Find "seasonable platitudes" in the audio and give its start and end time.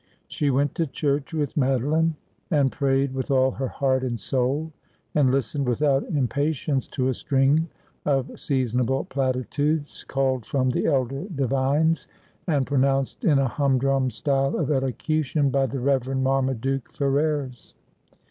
8.39-10.03